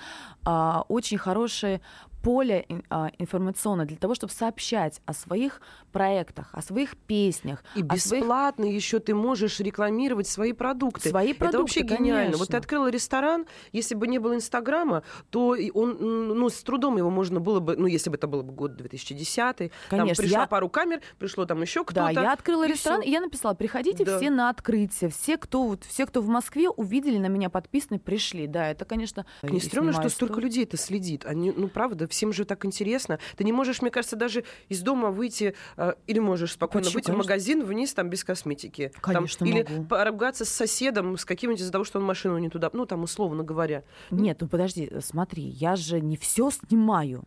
[0.44, 1.80] а, очень хорошие
[2.22, 5.61] поле а, информационное для того, чтобы сообщать о своих
[5.92, 7.62] проектах, о своих песнях.
[7.74, 8.76] И бесплатно своих...
[8.76, 11.09] еще ты можешь рекламировать свои продукты.
[11.11, 12.24] Свои продукты, Это вообще гениально.
[12.24, 12.38] Конечно.
[12.38, 17.11] Вот ты открыла ресторан, если бы не было Инстаграма, то он, ну, с трудом его
[17.11, 19.70] можно было бы, ну, если бы это было бы год 2010 Конечно.
[19.90, 20.46] Там пришла я...
[20.46, 22.12] пару камер, пришло там еще кто-то.
[22.14, 23.09] Да, я открыла и ресторан, всё.
[23.09, 24.18] и я написала, приходите да.
[24.18, 25.11] все на открытие.
[25.11, 28.46] Все кто, вот, все, кто в Москве увидели на меня подписаны, пришли.
[28.46, 29.26] Да, это, конечно...
[29.42, 31.24] Не стрёмно, что столько людей это следит.
[31.24, 33.18] Они, ну, правда, всем же так интересно.
[33.36, 36.94] Ты не можешь, мне кажется, даже из дома выйти, э, или можешь спокойно Почему?
[36.94, 37.22] выйти Конечно.
[37.22, 38.92] в магазин вниз там без косметики.
[39.00, 39.72] Конечно, там, могу.
[39.72, 43.02] Или поругаться с соседом, с каким-нибудь из-за того, что он машину не туда, ну там
[43.02, 43.84] условно говоря.
[44.10, 47.24] Нет, ну подожди, смотри, я же не все снимаю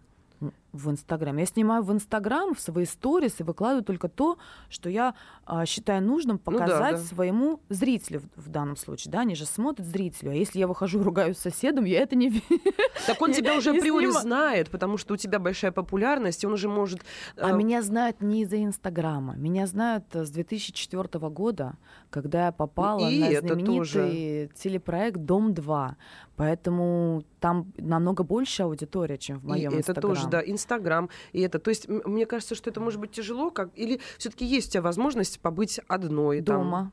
[0.73, 1.37] в Инстаграм.
[1.37, 4.37] Я снимаю в Инстаграм в свои сторис и выкладываю только то,
[4.69, 5.13] что я
[5.45, 6.97] а, считаю нужным показать ну, да, да.
[6.97, 9.11] своему зрителю в, в данном случае.
[9.11, 10.31] Да, они же смотрят зрителю.
[10.31, 12.41] А если я выхожу и ругаюсь с соседом, я это не
[13.07, 16.67] Так он тебя уже априори знает, потому что у тебя большая популярность, и он уже
[16.67, 17.01] может...
[17.37, 19.35] А э, меня знают не из-за Инстаграма.
[19.35, 21.75] Меня знают с 2004 года,
[22.09, 25.95] когда я попала на знаменитый телепроект «Дом-2».
[26.35, 29.99] Поэтому там намного больше аудитория, чем в моем Инстаграме.
[29.99, 31.09] Это тоже, да, Инстаграм.
[31.31, 34.69] И это, то есть, мне кажется, что это может быть тяжело, как или все-таки есть
[34.69, 36.91] у тебя возможность побыть одной дома,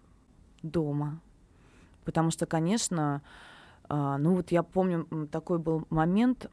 [0.63, 0.71] там?
[0.71, 1.21] дома,
[2.05, 3.23] потому что, конечно,
[3.89, 6.51] а, ну вот я помню такой был момент,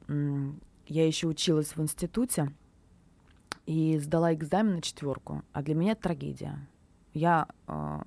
[0.87, 2.51] я еще училась в институте
[3.65, 6.67] и сдала экзамен на четверку, а для меня это трагедия.
[7.13, 7.99] Я э,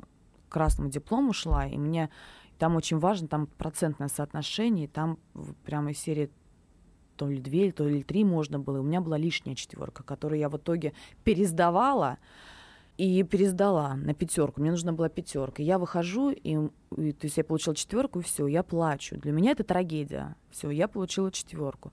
[0.48, 2.08] к красному диплому шла, и мне
[2.58, 5.18] там очень важно, там процентное соотношение, там
[5.64, 6.30] прямо из серии
[7.20, 8.78] то ли две, то ли три можно было.
[8.78, 12.16] И у меня была лишняя четверка, которую я в итоге пересдавала.
[12.96, 14.62] и пересдала на пятерку.
[14.62, 15.62] Мне нужна была пятерка.
[15.62, 16.56] Я выхожу, и,
[16.96, 19.16] и то есть я получила четверку, и все, я плачу.
[19.18, 20.34] Для меня это трагедия.
[20.50, 21.92] Все, я получила четверку.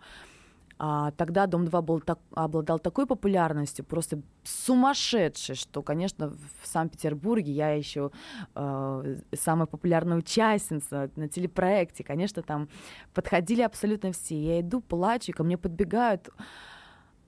[0.80, 7.52] А тогда Дом 2 был так, обладал такой популярностью, просто сумасшедшей, что, конечно, в Санкт-Петербурге
[7.52, 8.12] я еще
[8.54, 12.04] э, самая популярная участница на телепроекте.
[12.04, 12.70] Конечно, там
[13.14, 14.40] подходили абсолютно все.
[14.40, 16.30] Я иду, плачу, ко мне подбегают.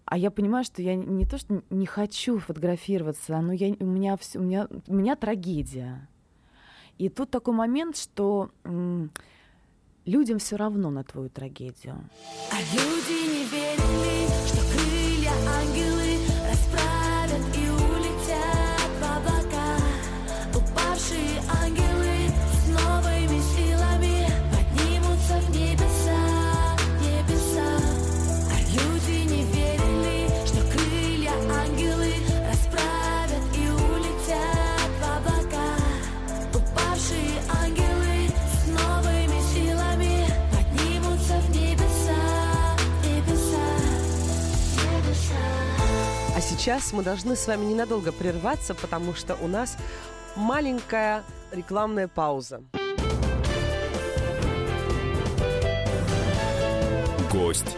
[0.06, 4.16] А я понимаю, что я не то, что не хочу фотографироваться, но я, у, меня
[4.18, 6.08] все, у, меня, у меня трагедия.
[7.00, 8.52] И тут такой момент, что
[10.10, 12.10] людям все равно на твою трагедию.
[12.52, 14.29] А люди не верили,
[46.60, 49.78] сейчас мы должны с вами ненадолго прерваться, потому что у нас
[50.36, 52.62] маленькая рекламная пауза.
[57.32, 57.78] Гость.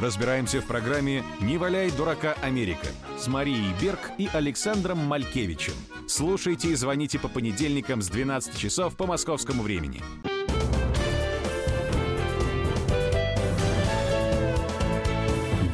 [0.00, 2.86] Разбираемся в программе «Не валяй дурака Америка»
[3.18, 5.72] с Марией Берг и Александром Малькевичем.
[6.06, 10.00] Слушайте и звоните по понедельникам с 12 часов по московскому времени.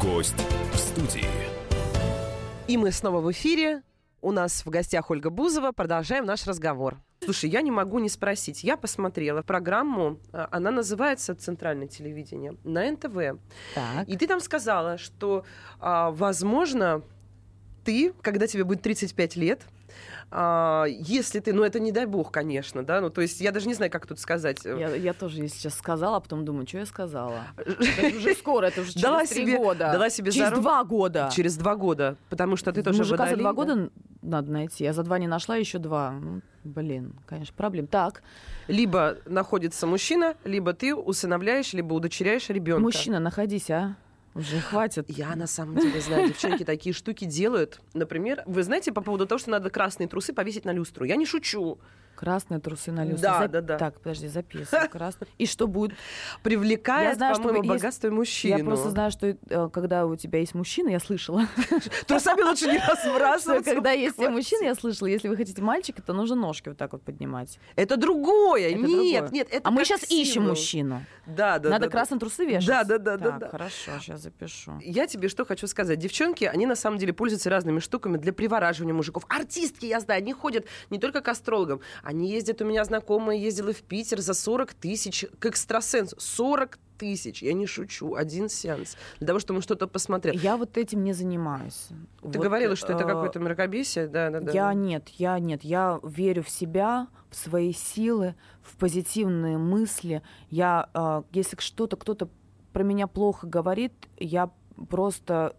[0.00, 0.34] Гость
[0.72, 1.28] в студии.
[2.66, 3.82] И мы снова в эфире.
[4.22, 5.72] У нас в гостях Ольга Бузова.
[5.72, 6.96] Продолжаем наш разговор.
[7.24, 8.64] Слушай, я не могу не спросить.
[8.64, 13.40] Я посмотрела программу, а, она называется «Центральное телевидение» на НТВ.
[13.74, 14.08] Так.
[14.08, 15.44] И ты там сказала, что,
[15.80, 17.02] а, возможно,
[17.84, 19.62] ты, когда тебе будет 35 лет,
[21.00, 23.74] если ты, ну это не дай бог, конечно, да, ну то есть я даже не
[23.74, 24.64] знаю, как тут сказать.
[24.64, 27.44] Я, я тоже, если сейчас сказала, а потом думаю, что я сказала.
[27.56, 29.92] Это же уже скоро, это уже через Дала три себе- года.
[29.92, 31.30] дала себе через зарок- два года.
[31.32, 33.54] Через два года, потому что ты тоже Мужика за водолей, два да?
[33.56, 33.90] года
[34.22, 34.84] надо найти.
[34.84, 36.10] Я за два не нашла, еще два.
[36.12, 37.86] Ну, блин, конечно, проблем.
[37.86, 38.22] Так,
[38.66, 42.82] Либо находится мужчина, либо ты усыновляешь, либо удочеряешь ребенка.
[42.82, 43.96] мужчина, находись, а.
[44.34, 45.08] Уже хватит.
[45.08, 47.80] Я на самом деле знаю, девчонки такие штуки делают.
[47.92, 51.04] Например, вы знаете по поводу того, что надо красные трусы повесить на люстру.
[51.04, 51.78] Я не шучу.
[52.16, 53.28] Красные трусы на люстре.
[53.28, 53.78] Да, Зап- да, да.
[53.78, 54.88] Так, подожди, записывай.
[54.88, 55.26] Красный.
[55.38, 55.96] И что будет?
[56.42, 58.58] Привлекает, Я знаю, что по-моему, есть- богатство и мужчину.
[58.58, 61.46] Я просто знаю, что э, когда у тебя есть мужчина, я слышала,
[62.06, 63.74] Трусами лучше не что разбрасываться.
[63.74, 67.02] когда есть мужчина, я слышала, если вы хотите мальчика, то нужно ножки вот так вот
[67.02, 67.58] поднимать.
[67.76, 68.74] Это другое.
[68.74, 71.04] Нет, нет, А мы сейчас ищем мужчину.
[71.26, 72.66] Да, да, Надо красные трусы вешать.
[72.66, 73.48] Да, да, да, да.
[73.48, 74.72] Хорошо, сейчас запишу.
[74.82, 75.98] Я тебе что хочу сказать.
[75.98, 79.24] Девчонки, они на самом деле пользуются разными штуками для привораживания мужиков.
[79.28, 81.80] Артистки, я знаю, они ходят не только к астрологам.
[82.04, 86.16] Они ездят, у меня знакомая ездила в Питер за 40 тысяч к экстрасенсу.
[86.18, 88.96] 40 тысяч, я не шучу, один сеанс.
[89.18, 90.34] Для того, чтобы он что-то посмотрел.
[90.34, 91.88] Я вот этим не занимаюсь.
[92.20, 94.06] Ты Вот, говорила, что это э, какое-то мракобесие?
[94.06, 94.52] Да, да, да.
[94.52, 95.64] Я нет, я нет.
[95.64, 100.22] Я верю в себя, в свои силы, в позитивные мысли.
[100.50, 102.28] Я, э, если что-то кто-то
[102.72, 104.50] про меня плохо говорит, я
[104.90, 105.56] просто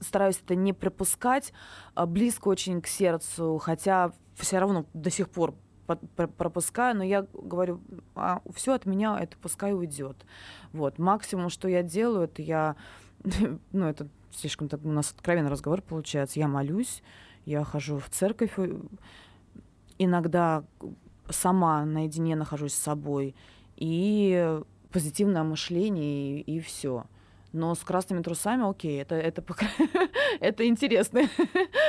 [0.00, 1.52] стараюсь это не пропускать,
[1.94, 5.54] а, близко очень к сердцу, хотя все равно до сих пор
[5.86, 7.80] пропускаю, но я говорю,
[8.54, 10.16] все от меня это пускай уйдет.
[10.72, 12.76] Вот максимум, что я делаю, это я,
[13.72, 16.38] ну это слишком у нас откровенный разговор получается.
[16.38, 17.02] Я молюсь,
[17.44, 18.78] я хожу в церковь, э,
[19.98, 20.64] иногда
[21.28, 23.34] сама наедине нахожусь с собой
[23.76, 27.04] и позитивное мышление и, все.
[27.56, 29.42] Но с красными трусами, окей, это это
[30.40, 31.22] это интересно.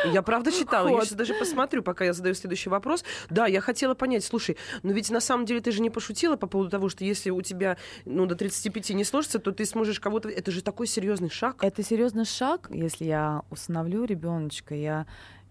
[0.05, 0.87] Я правда читала.
[0.87, 3.03] Я сейчас даже посмотрю, пока я задаю следующий вопрос.
[3.29, 6.47] Да, я хотела понять, слушай, но ведь на самом деле ты же не пошутила по
[6.47, 7.75] поводу того, что если у тебя
[8.05, 10.29] ну, до 35 не сложится, то ты сможешь кого-то...
[10.29, 11.61] Это же такой серьезный шаг.
[11.61, 15.05] Это серьезный шаг, если я усыновлю ребеночка, я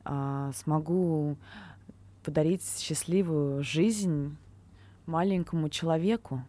[0.05, 1.37] а, смогу
[2.25, 4.35] подарить счастливую жизнь
[5.05, 6.43] маленькому человеку,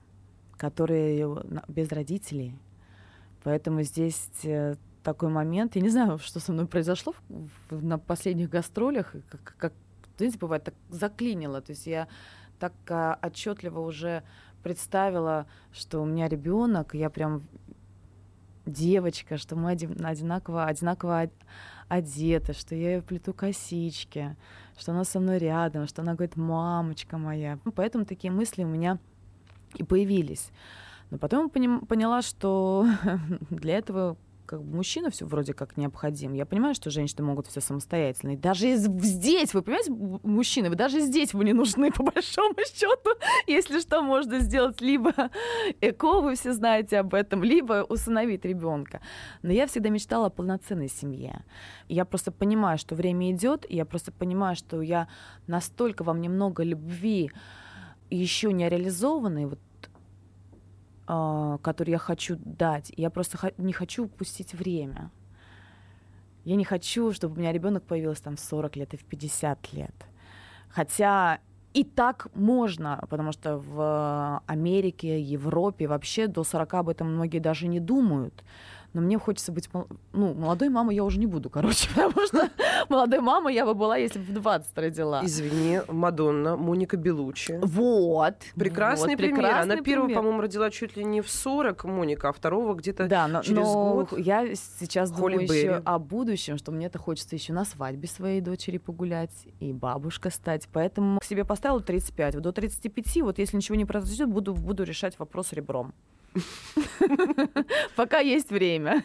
[0.55, 2.55] который на- без родителей.
[3.47, 5.77] Поэтому здесь э, такой момент.
[5.77, 9.73] Я не знаю, что со мной произошло в- в- на последних гастролях, как, как
[10.17, 11.61] знаете, бывает, так заклинило.
[11.61, 12.09] То есть я
[12.59, 14.23] так а, отчетливо уже
[14.63, 17.43] представила, что у меня ребенок, я прям
[18.65, 21.45] девочка, что мы один- одинаково, одинаково од-
[21.87, 24.35] одеты, что я ей плету косички,
[24.77, 27.59] что она со мной рядом, что она говорит, мамочка моя.
[27.63, 28.97] Ну, Поэтому такие мысли у меня
[29.75, 30.51] и появились.
[31.09, 32.85] Но потом поняла, что
[33.49, 36.33] для этого как бы мужчина все вроде как необходим.
[36.33, 38.31] Я понимаю, что женщины могут все самостоятельно.
[38.31, 43.11] И даже здесь, вы понимаете, мужчины, вы даже здесь вы не нужны, по большому счету.
[43.45, 45.13] Если что, можно сделать либо
[45.81, 49.01] эко, вы все знаете об этом, либо усыновить ребенка.
[49.43, 51.43] Но я всегда мечтала о полноценной семье.
[51.89, 55.07] Я просто понимаю, что время идет, и я просто понимаю, что я
[55.45, 57.31] настолько во мне много любви
[58.09, 59.59] еще не реализованной, вот
[61.07, 62.91] который я хочу дать.
[62.97, 65.09] Я просто не хочу упустить время.
[66.43, 69.73] Я не хочу, чтобы у меня ребенок появился там в 40 лет и в 50
[69.73, 69.95] лет.
[70.69, 71.39] Хотя
[71.73, 77.67] и так можно, потому что в Америке, Европе вообще до 40 об этом многие даже
[77.67, 78.43] не думают.
[78.93, 79.69] Но мне хочется быть...
[80.13, 82.49] Ну, молодой мамой я уже не буду, короче, потому что
[82.89, 85.21] молодой мамой я бы была, если бы в 20 родила.
[85.23, 87.59] Извини, Мадонна, Моника Белучи.
[87.61, 88.35] Вот.
[88.55, 89.35] Прекрасный вот, пример.
[89.35, 90.21] прекрасный Она первого, пример.
[90.21, 93.93] по-моему, родила чуть ли не в 40, Моника, а второго где-то Да, но, через но
[93.93, 94.19] год.
[94.19, 98.77] я сейчас Холли думаю еще о будущем, что мне-то хочется еще на свадьбе своей дочери
[98.77, 100.67] погулять и бабушка стать.
[100.71, 102.35] Поэтому к себе поставила 35.
[102.35, 105.93] Вот до 35, вот если ничего не произойдет, буду, буду решать вопрос ребром.
[107.95, 109.03] Пока есть время.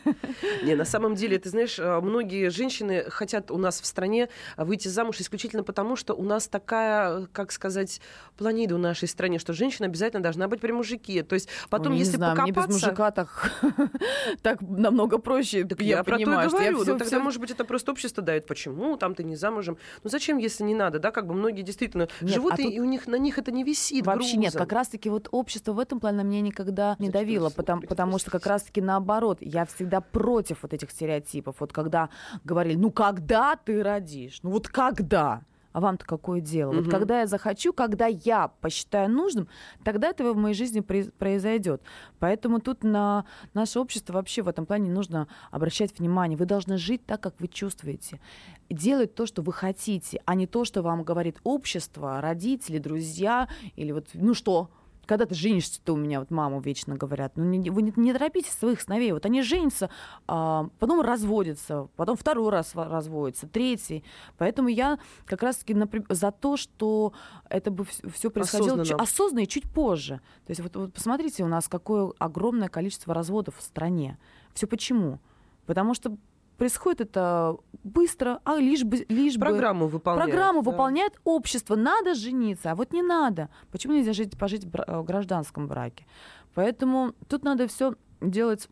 [0.63, 4.89] Не, на самом деле, ты знаешь, э, многие женщины хотят у нас в стране выйти
[4.89, 8.01] замуж исключительно потому, что у нас такая, как сказать,
[8.37, 11.23] планида в нашей стране, что женщина обязательно должна быть при мужике.
[11.23, 12.87] То есть потом, Ну, не если знаю, мне без покопаться...
[12.87, 13.53] мужика так,
[14.43, 15.65] так намного проще.
[15.65, 16.85] Так я, я, про понимаю, то и что я говорю.
[16.85, 18.47] всё- ну, тогда, всё- может быть, это просто общество дает.
[18.47, 19.77] Почему там ты не замужем?
[20.03, 21.11] Ну, зачем, если не надо, да?
[21.11, 23.51] Как бы многие действительно Нет, живут, а и, тут и у них на них это
[23.51, 24.61] не висит Вообще нет, грузом.
[24.67, 28.19] как раз-таки вот общество в этом плане на меня никогда не Зачем давило, потому, потому
[28.19, 31.57] что как раз-таки наоборот, я всегда против вот этих стереотипов.
[31.61, 32.09] Вот когда
[32.45, 34.41] говорили, ну когда ты родишь?
[34.43, 35.43] Ну вот когда?
[35.73, 36.73] А вам-то какое дело?
[36.73, 36.91] Вот Мгм.
[36.91, 39.49] когда я захочу, когда я посчитаю нужным,
[39.85, 41.81] тогда этого в моей жизни произ- произойдет.
[42.19, 46.37] Поэтому тут на наше общество вообще в этом плане не нужно обращать внимание.
[46.37, 48.21] Вы должны жить так, как вы чувствуете.
[48.69, 53.93] Делать то, что вы хотите, а не то, что вам говорит общество, родители, друзья или
[53.93, 54.69] вот, ну что,
[55.07, 58.13] когда ты женишься, то у меня вот маму вечно говорят, ну не, вы не, не
[58.13, 59.91] торопите своих сыновей, вот они женятся,
[60.27, 64.05] а, потом разводятся, потом второй раз во- разводятся, третий.
[64.39, 65.77] Поэтому я как раз-таки
[66.09, 67.13] за то, что
[67.49, 69.03] это бы все происходило Осознанно.
[69.03, 70.21] осознанно и чуть позже.
[70.47, 74.19] То есть вот, вот посмотрите, у нас какое огромное количество разводов в стране.
[74.55, 75.19] Все почему?
[75.67, 76.17] Потому что
[76.63, 79.05] происходит это быстро, а лишь бы...
[79.09, 80.31] Лишь бы Программу выполняют.
[80.31, 80.71] Программу да.
[80.71, 81.75] выполняет общество.
[81.75, 83.49] Надо жениться, а вот не надо.
[83.73, 86.07] Почему нельзя жить, пожить в э, гражданском браке?
[86.55, 88.69] Поэтому тут надо все делать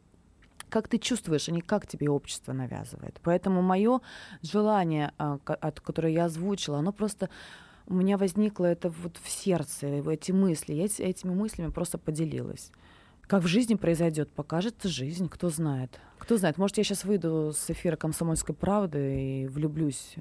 [0.68, 3.18] как ты чувствуешь, а не как тебе общество навязывает.
[3.24, 4.00] Поэтому мое
[4.42, 7.28] желание, а, ко- от- которое я озвучила, оно просто
[7.88, 10.74] у меня возникло это вот в сердце, эти мысли.
[10.74, 12.70] Я эти- этими мыслями просто поделилась.
[13.30, 16.00] Как в жизни произойдет, покажет жизнь, кто знает.
[16.18, 20.16] Кто знает, может, я сейчас выйду с эфира «Комсомольской правды» и влюблюсь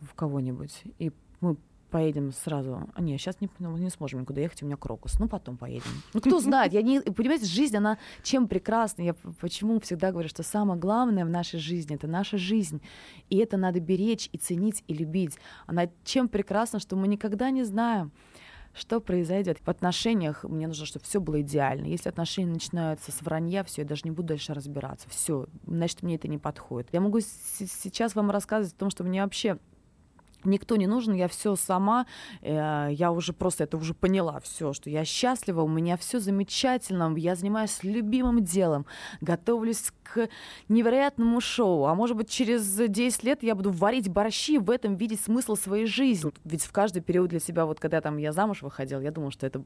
[0.00, 1.56] в кого-нибудь, и мы
[1.90, 2.88] поедем сразу.
[2.94, 5.18] А, не, сейчас не, ну, не сможем никуда ехать, у меня крокус.
[5.18, 5.90] Ну, потом поедем.
[6.14, 7.00] Ну, кто знает, я не...
[7.00, 9.02] Понимаете, жизнь, она чем прекрасна?
[9.02, 12.80] Я почему всегда говорю, что самое главное в нашей жизни— это наша жизнь.
[13.30, 15.38] И это надо беречь и ценить, и любить.
[15.66, 18.12] Она чем прекрасна, что мы никогда не знаем,
[18.76, 19.58] что произойдет.
[19.64, 21.86] В отношениях мне нужно, чтобы все было идеально.
[21.86, 25.08] Если отношения начинаются с вранья, все, я даже не буду дальше разбираться.
[25.08, 26.88] Все, значит, мне это не подходит.
[26.92, 29.58] Я могу сейчас вам рассказывать о том, что мне вообще
[30.46, 32.06] никто не нужен, я все сама,
[32.42, 37.14] э, я уже просто это уже поняла, все, что я счастлива, у меня все замечательно,
[37.16, 38.86] я занимаюсь любимым делом,
[39.20, 40.28] готовлюсь к
[40.68, 45.20] невероятному шоу, а может быть через 10 лет я буду варить борщи, в этом видеть
[45.20, 46.06] смысл своей жизни.
[46.44, 49.46] Ведь в каждый период для себя, вот когда там я замуж выходила, я думала, что
[49.46, 49.62] это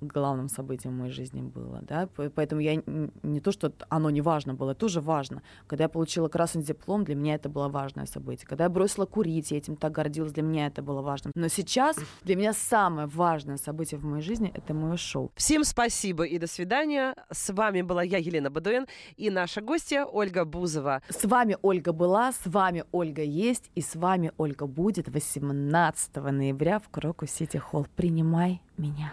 [0.00, 2.82] главным событием в моей жизни было, да, поэтому я
[3.22, 5.42] не то, что оно не важно было, это тоже важно.
[5.66, 8.46] Когда я получила красный диплом, для меня это было важное событие.
[8.46, 11.30] Когда я бросила курить, я этим так гордилась, для меня это было важно.
[11.34, 15.30] Но сейчас для меня самое важное событие в моей жизни— это мое шоу.
[15.34, 17.14] Всем спасибо и до свидания.
[17.30, 18.86] С вами была я, Елена Бадуэн,
[19.16, 21.02] и наша гостья Ольга Бузова.
[21.08, 26.78] С вами Ольга была, с вами Ольга есть, и с вами Ольга будет 18 ноября
[26.78, 27.86] в Крокус Сити Холл.
[27.96, 29.12] Принимай меня.